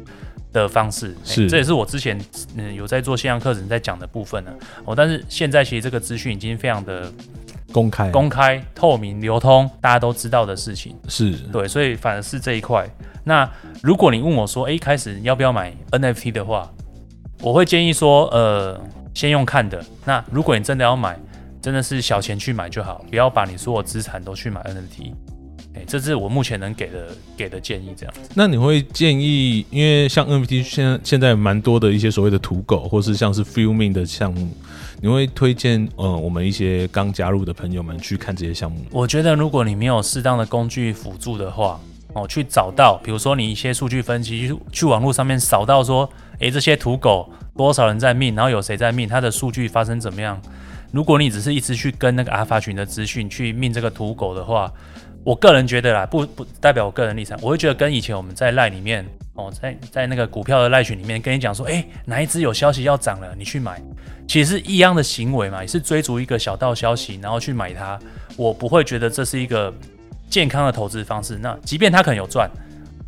[0.52, 1.16] 的方式。
[1.24, 2.20] 是这也是我之前
[2.56, 4.52] 嗯有在做线上课程在讲的部分呢。
[4.84, 7.10] 哦，但是现在其实这个资讯已经非常的
[7.72, 10.94] 公开公开、透明、流通，大家都知道的事情。
[11.08, 12.86] 是对，所以反而是这一块。
[13.24, 13.50] 那
[13.82, 16.70] 如果你问我说，诶，开始要不要买 NFT 的话，
[17.40, 18.81] 我会建议说，呃，
[19.14, 19.85] 先用看的。
[20.05, 21.18] 那如果你真的要买，
[21.62, 25.12] 真的是小钱去买就好，不要把你所有资产都去买 NFT。
[25.74, 27.94] 哎，这是我目前能给的给的建议。
[27.96, 34.48] 这样，那你会建议，因为像 NFT 现在现在蛮多的一些所谓的土狗，或是像是 Filming 的项目，
[35.01, 38.79] 你会推荐呃我们一些刚加入的朋友们去看这些项目？
[38.90, 41.79] 我觉得如果你没有适当的工具辅助的话，
[42.18, 46.09] 哦，去找到，比如说你一些数据分析，去去网络上面扫到说，
[46.40, 50.40] 诶，这些土狗多少人在命，然后有谁在命，它的数据发生怎么样？
[50.90, 54.72] 如果你只是一直去跟那个阿法群的资讯去命这个土狗的话，
[55.22, 63.83] 我个人觉得啦，不不代表我个人立场，我会觉得跟以前我们在赖里面哦，在在那个股票的赖群里面跟你讲说，诶，哪一只有消息要涨了，你去买，
[64.26, 67.98] 其实是一样的行为嘛，也是追逐一个小道消息，然后去买它，
[68.37, 69.72] 我不会觉得这是一个。
[70.28, 72.50] 健康的投资方式，那即便他可能有赚，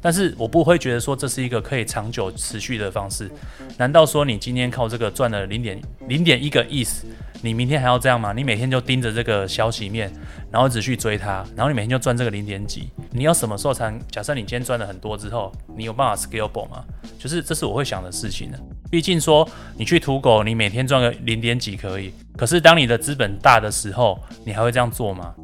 [0.00, 3.30] 但是我不会觉得说这是一个可以长久持续的方式。
[3.76, 7.06] 难道说你今天靠这个赚了零点零点一个意思，
[7.42, 8.33] 你明天还要这样吗？
[8.33, 10.12] 你每天就盯着这个消息面，
[10.50, 13.92] 然后只去追它，然后你每天就赚这个零点几，你要什么时候才？
[14.11, 16.85] 假设你今天赚了很多之后，你有办法 scalable 吗？
[17.18, 18.59] 就是这是我会想的事情呢。
[18.90, 25.35] 毕竟说你去土狗，你每天赚个零点几可以，可是当你的资本大的时候，你还会这样做吗？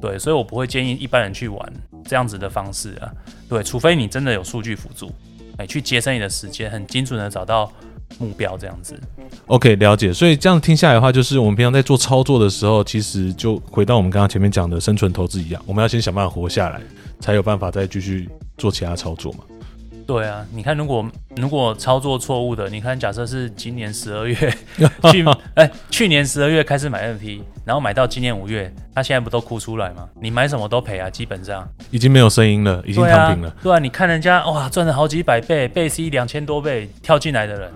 [0.00, 1.72] 对，所以我不会建议一般人去玩
[2.04, 3.12] 这样子的方式啊。
[3.48, 5.10] 对，除非你真的有数据辅助，
[5.58, 7.70] 哎，去节省你的时间，很精准的找到
[8.18, 8.98] 目标这样子。
[9.46, 10.12] OK，了解。
[10.12, 16.80] 所以这样听下来的话，就是我们平常在做操作的时候，其实就回到我们刚刚前面讲的生存投资一样，我们要先想办法活下来，
[17.20, 19.40] 才有办法再继续做其他操作嘛。
[20.06, 24.34] 对啊，你看，如果如果操作错误的，你看，假设是今年十二月
[25.10, 30.08] 去，哎，去年十二月开始买 NFT，然后买到今年五月，他现在不都哭出来吗？
[30.20, 33.54] 你买什么都赔啊，基本上已经没有声音了，已经躺平了。
[33.62, 37.70] 对啊，你看人家哇，赚了好几百倍，倍 C 两千多倍跳进来的人，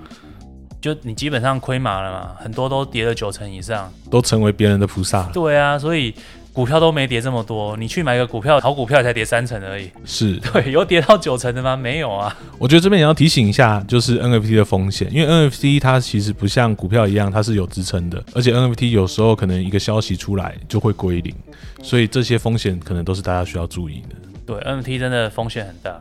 [0.80, 5.22] 就你基本上亏麻了嘛，很多都跌了九成以上，都成为别人的菩萨。
[5.32, 6.14] 对啊，所以。
[6.54, 9.90] 股票都没跌这么多，你去买个股票，好股票才跌三成而已。
[10.04, 11.76] 是 对，有跌到九成的吗？
[11.76, 12.34] 没有啊。
[12.58, 21.34] 我觉得这边也要提醒一下，就是 NFT 的风险，因为 NFT 它其实不像股票一样，它是有支撑的，而且 NFT 有时候可能一个消息出来就会归零，
[21.82, 24.14] 所以这些风险可能都是大家需要注意的。
[24.46, 26.00] 对，NFT 真的风险很大。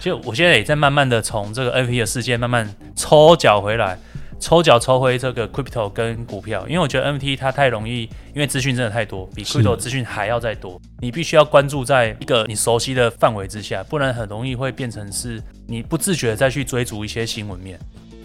[0.00, 3.98] 就我现在也在慢慢的从这个 NFT 的世界慢慢抽脚回来。
[4.40, 17.78] 抽脚抽回这个 crypto 跟股票，因为我觉得 NFT 它太容易，因为资讯真的太多，比 crypto 资讯还要再多，你必须要关注在一个你熟悉的范围之下，不然很容易会变成是你不自觉再去追逐一些新闻面。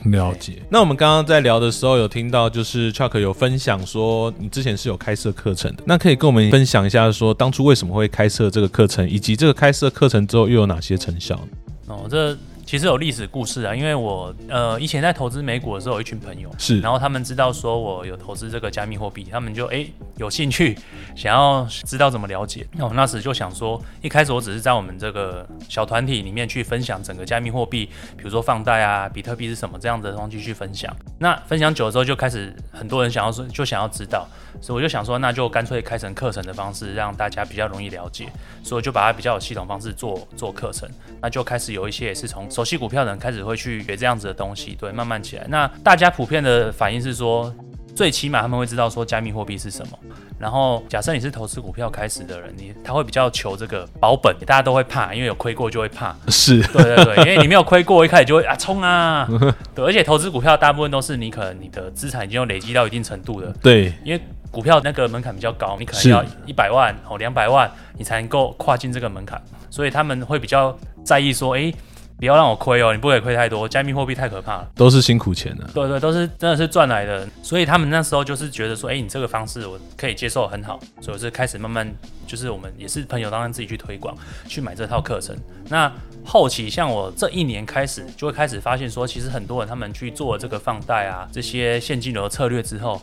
[0.05, 0.61] 了解。
[0.69, 11.39] 那我们刚刚在聊的时候有听到，就是 Chuck 有分享说你之前是有开设课程的，那可以跟我们分享一下，说当初为什么会开设这个课程，以及这个开设课程之后又有哪些成效？
[11.87, 12.37] 哦，这。
[12.65, 19.85] 其实有历史故事啊，因为我呃以前在投资美股的时候，有一群朋友是，然后他们知道说我有投资这个加密货币，他们就哎
[20.17, 20.75] 有兴趣
[21.15, 22.65] 想要知道怎么了解。
[22.71, 27.85] 那我那时就想说，一开始我只是在我们这个小团体里面去分享整个加密货币，
[28.17, 30.91] 比如说放贷啊、比特币是什么这样的东西去分享。
[31.19, 34.27] 那分享久了之后，就开始很多人想要说，就想要知道，
[34.59, 38.27] 所以我就想说，那就干脆开成课程的方式，让大家比较容易了解。
[38.63, 40.89] 所以就把它比较有系统方式做做课程，
[41.21, 42.49] 那就开始有一些也是从。
[42.55, 45.45] 熟悉股票的人开始会去学这样子的东西，对，慢慢起来。
[45.49, 47.53] 那大家普遍的反应是说，
[47.93, 49.99] 最起码他们会知道说加密货币是什么。
[50.39, 56.15] 然后假设你是投资股票开始的人，你他会比较求这个保本，大家都会怕，因为有亏过就会怕。
[56.31, 59.27] 是对对对，因为你没有亏过，一开始就会啊冲啊。
[59.75, 63.53] 对，而且投资股票大部分都是你可能你的资产已经有累积到一定程度的。
[63.61, 71.73] 对，因为股票那个门槛比较高，你可能要一百万哦两百万，你才能够跨进这个门槛，所以他们会比较在意说，哎。
[72.17, 72.93] 不要让我亏哦！
[72.93, 75.67] 你不可以亏太多，加密货币太可怕了，都是辛苦钱的。
[75.73, 81.89] 对对，都是真的是赚来的，所以他们那时候就是觉得说，哎，你这个方式我可以接受，很好，所以我是开始慢慢
[82.25, 84.15] 就是我们也是朋友，当然自己去推广，
[84.47, 85.35] 去买这套课程。
[85.67, 85.91] 那
[86.23, 93.01] 后期像我这一年开始，就会开始发现说，其实很多人他们去做这个放贷啊，这些现金流策略之后，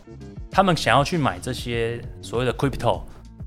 [0.50, 3.02] 他们想要去买这些所谓的 crypto。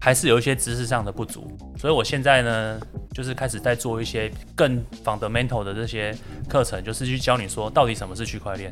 [0.05, 2.79] 还是有一些知识上的不足，所以我现在呢，
[3.11, 6.15] 就是开始在做一些更 fundamental 的这些
[6.47, 8.71] 课程，就是去教你说到底什么是区块链，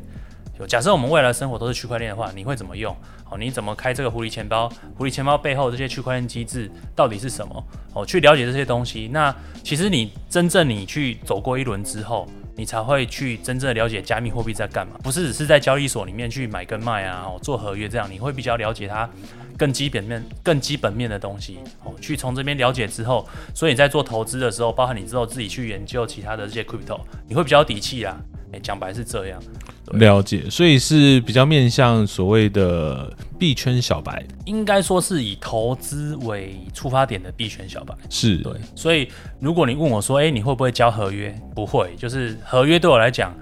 [0.56, 2.96] 就假设我们未来生活都是区块链的话，你会怎么用？
[3.28, 4.68] 哦，你怎么开这个狐狸钱包？
[4.96, 7.64] 狐狸钱包背后这些区块链机制到底是什么？
[7.94, 9.08] 哦，去了解这些东西。
[9.12, 19.10] 那其实你真正你去走过一轮之后，你才会去真正了解加密货币在干嘛，不是只是在交易所里面去买跟卖啊，哦，做合约这样，你会比较了解它
[19.56, 21.58] 更基本面、更基本面的东西。
[21.84, 28.16] 哦，去从这边了解之后，所以你在做投资的时候，包含你之后自己去研究其他的这些 crypto，你会比较有底气啦。
[28.52, 29.40] 哎，讲白是这样。
[29.92, 37.94] 了解，所以是比较面向所谓的币圈小白，应该说是以投资为出发点的币圈小白。
[38.08, 39.06] 是对，所以
[39.40, 41.38] 如果你问我说，哎，你会不会交合约？
[41.54, 43.34] 不会，就是合约对我来讲，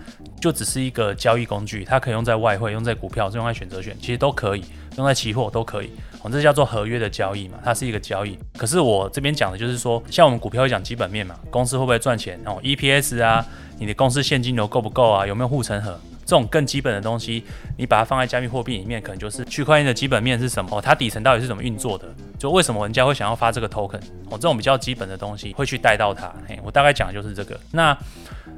[0.43, 4.65] 就只是一个交易工具，它可以用在外汇、用在股票、用在选择权，其实都可以，
[4.97, 5.93] 用在期货都可以。
[6.21, 8.37] 我们这叫做合约的交易嘛，它是一个交易。
[8.59, 12.41] 可是我这边讲的就是说，像我们股票会讲基本面嘛，公司会不会赚钱？
[12.45, 13.47] 哦，EPS 啊，
[13.79, 15.25] 你的公司现金流够不够啊？
[15.25, 15.97] 有没有护城河？
[16.33, 17.45] 这种更基本的东西，
[17.77, 20.81] 你把它放在加密货币里面，可能就是区块链的基本面是什么？
[20.81, 22.07] 它底层到底是怎么运作的？
[22.38, 24.01] 就为什么人家会想要发这个 token？
[24.31, 26.33] 哦，这种比较基本的东西会去带到它。
[26.49, 27.61] 嘿，我大概讲的就是这个。
[27.71, 27.95] 那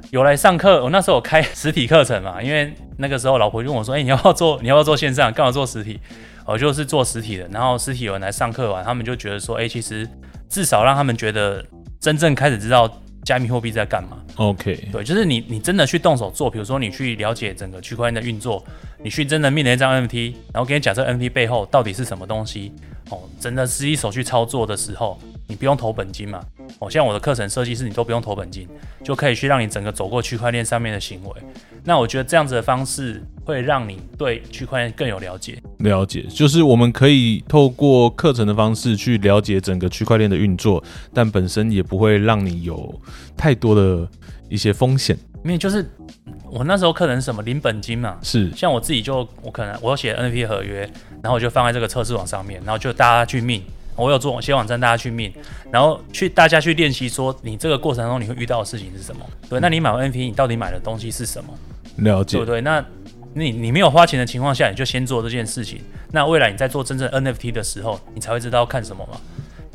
[0.09, 4.57] 有来上课，我那时候开实体课程嘛，因为那个时候老婆就问我说：“哎，你要不要做？
[4.61, 5.29] 你要不要做线上？
[5.33, 5.99] 干嘛做实体？”
[6.47, 7.45] 我就是做实体的。
[7.51, 10.07] 然后实体有人来上课完，他们就觉得说：“哎，其实
[10.47, 11.61] 至少让他们觉得
[11.99, 12.89] 真正开始知道。”
[13.25, 18.63] 加密货币在干嘛？OK，对，就是你，你真的去动手做，比如说你去了解整个区块链的运作，
[19.03, 22.71] 你去真的面临一张 NFT，然后给你假设 NFT 背后到底是什么东西，
[23.09, 26.39] 哦，真的实一手去操作的时候，你不用投本金嘛？
[26.77, 28.67] 哦，像我的课程设计师，你都不用投本金，
[29.03, 31.33] 就可以去让你整个走过区块链上面的行为。
[31.85, 35.61] 那我觉得这样子的方式会让你对区块链更有了解。
[35.77, 42.99] 了解，就是我们可以透过课程的方式去了解整个区块链的运作，但本身也不会让你有
[43.37, 44.07] 太多的
[44.49, 45.15] 一些风险。
[45.43, 45.87] 因为就是
[46.49, 50.89] 我那时候课程是什么零本金嘛，是像我自己就我可能我要写 NFT 合约，
[51.21, 53.61] 然后我就放在这个测试网上面，然后就大家去命。
[53.97, 55.31] 我有做写网站，大家去命，
[55.71, 59.25] 然后去大家去练习说你这个过程中你会遇到的事情是什么？
[59.49, 61.53] 对，那你买完 NFT，你到底买的东西是什么？
[61.97, 62.61] 了解，对不对？
[62.61, 62.83] 那
[63.33, 65.81] 你你没有花钱的情况下，你就先做这件事情。
[66.11, 69.19] 那未来你在做真正 NFT 的时候，你才会知道看什么嘛。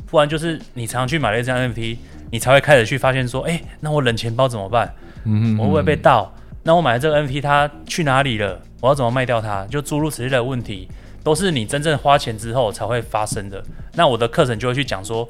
[0.07, 1.97] 不然就是你常常去买了一张 NFT，
[2.31, 4.93] 你才会开始去发现说，哎，那我冷钱包怎么办？
[5.25, 6.33] 嗯我会不会被盗？
[6.63, 8.59] 那我买的这个 NFT 它去哪里了？
[8.81, 9.65] 我要怎么卖掉它？
[9.67, 10.87] 就诸如此类的问题，
[11.23, 13.63] 都是你真正花钱之后才会发生的。
[13.93, 15.27] 那我的课程就会去讲说，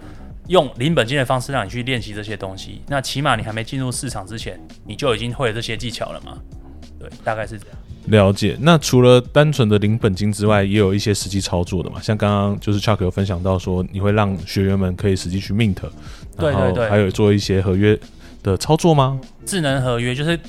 [0.48, 2.82] 用零本金的方式让你去练习这些东西。
[2.88, 6.38] 那起码你还没进入市场之前，你就已经会了这些技巧了嘛？
[7.02, 7.78] 对，大概是这样。
[8.08, 8.58] 了解。
[8.62, 12.02] 那除了单纯的零本金之外，也有一些实际操作的嘛？
[12.02, 15.76] 像刚刚就是 Chuck 有分享到说，你会让学员们可以实际去 mint，
[16.38, 17.98] 对对对，还有做一些合约
[18.42, 19.20] 的操作吗？
[19.46, 20.40] 智能合约就是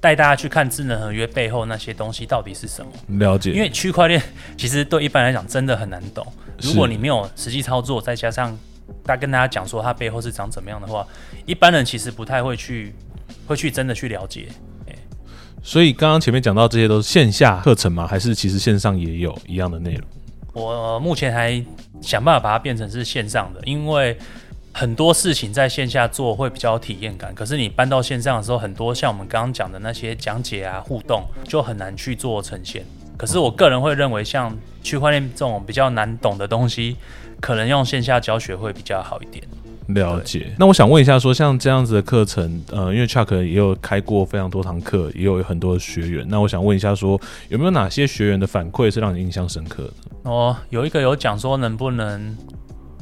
[0.00, 3.18] 带大家去看智能合约背后那些东西到底是什么。
[3.18, 3.50] 了解。
[3.50, 4.22] 因为区块链
[4.56, 6.24] 其实对一般来讲真的很难懂，
[6.62, 8.56] 如果你没有实际操作，再加上
[9.02, 11.04] 大跟大家讲说它背后是长怎么样的话，
[11.44, 12.94] 一般人其实不太会去
[13.48, 14.46] 会去真的去了解。
[15.66, 18.06] 所以刚刚前面讲到这些都是线下课程吗？
[18.06, 20.02] 还是其实线上也有一样的内容？
[20.52, 21.60] 我目前还
[22.00, 24.16] 想办法把它变成是线上的，因为
[24.72, 32.84] 很多事情在线下做会比较有体验感，可是你搬到线上的时候，很多像我们刚刚讲的那些讲解啊、互动就很难去做呈现。
[33.16, 36.96] 可是我个人会认为，像区块链这种比较难懂的东西，
[37.40, 39.42] 可能用线下教学会比较好一点。
[39.88, 46.26] 了解，那我想问一下，说像这样子的课程，呃，因为 Chuck 也有开过非常多堂课，也有很多学员。
[46.28, 49.92] 那我想问一下，说有没有哪些学员的反馈是让你印象深刻的？
[50.30, 52.36] 哦，有一个有讲说能不能，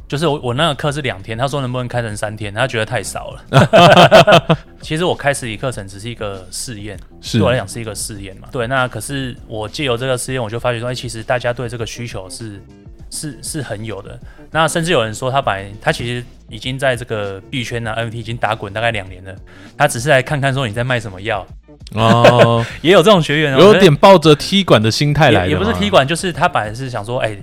[0.06, 4.58] 就是我我那个课是两天，他说能不能开成三天，他觉得太少了。
[4.82, 6.98] 其实我开实体课程只是一个试验，
[7.32, 8.48] 对我来讲是一个试验嘛。
[8.52, 12.62] 对，那可是我借由这个试验，我就发觉说，哎，其实大家对这个需求是。
[13.10, 14.18] 是是很有的，
[14.50, 19.34] 那甚至有人说他把他其实已经在这个币圈啊 NFT 已经打滚大概两年了，
[19.76, 21.46] 他只是来看看说你在卖什么药
[21.94, 27.36] 哦， 也有这种学员，有点抱着踢馆的心态来的，也不是踢馆，就是他本来是想说，哎。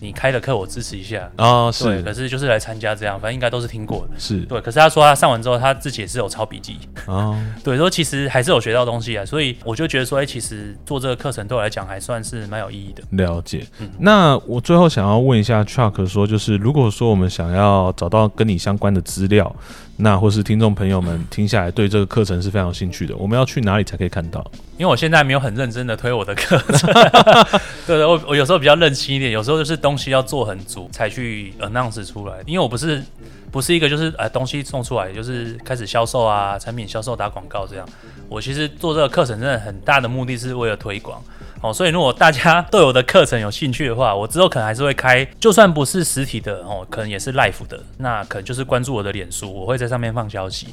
[0.00, 4.60] 你开的课我支持一下啊，是，可是就是来参加这样，反正应该都是听过的，是对。
[4.60, 13.02] 可是他说他上完之后，他自己也是有抄笔记啊， 对，说其实还是有学到东西啊，所以我就觉得说，哎，其实做这个课程对我来讲还算是蛮有意义的。
[13.10, 13.66] 了解。
[13.98, 19.54] 那我最后想要问一下 Chuck，说就是如果说我们想要找到跟你相关的资料。
[20.00, 24.48] 那或是听众朋友们听下来对这个课程是非常有兴趣的，我们要去哪里才可以看到？
[24.76, 26.88] 因为我现在没有很认真的推我的课程，
[27.84, 33.02] 对对，我我有时候比较任性一点，有时候就是东西要做很足才去 announce 出来，因为我不是
[33.50, 37.84] 不是一个就是呃东西送出来就是开始销售啊，产品销售打广告这样。
[38.28, 41.20] 我其实做这个课程真的很大的目的是为了推广。
[41.60, 50.68] 哦，所以如果大家 对我的课程有兴趣的话，我之后可能还是会开，就算不是实体的哦，可能也是 l i f e 的，那可能就是关注我的脸书，我会在上面放消息。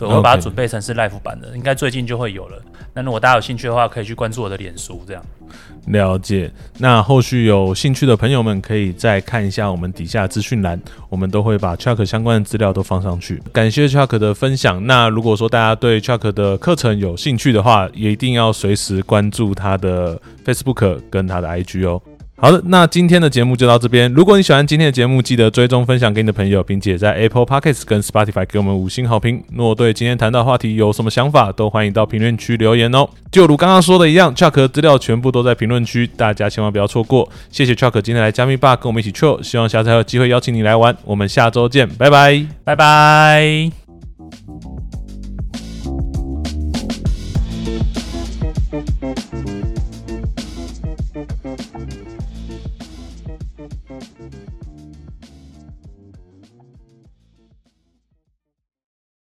[0.00, 2.56] 对，我会把它准备成是 live 版的，应该最近就会有了。
[2.94, 5.22] 那如果大家有兴趣的话，可以去关注我的脸书，这样。
[5.88, 6.50] 了解。
[6.78, 10.80] 那后续有兴趣的朋友们，可以再看一下我们底下资讯栏，
[11.10, 13.42] 我们都会把 Chuck 相关的资料都放上去。
[13.52, 14.86] 感谢 Chuck 的分享。
[14.86, 22.00] 那如果说大家对 Chuck 的课程有兴趣的话，也一定要随时关注他的 Facebook 跟他的 IG 哦。
[22.40, 24.10] 好的，那今天的节目就到这边。
[24.14, 29.44] 如果你喜欢今天的节目，记得追踪分享给你的朋友，并且在 Apple Podcasts 跟 Spotify 给我们五星好评。
[29.52, 33.06] 若对今天谈到话题有什么想法，都欢迎到评论区留言哦。
[33.30, 37.28] 就如刚刚说的一样，Chuck 的资料全部都在评论区，大家千万不要错过。
[37.50, 40.96] 谢谢 Chuck 今天来加密吧跟我们一起 chill，希望下次还有机会邀请你来玩。
[41.04, 43.79] 我们下周见，拜拜，拜拜。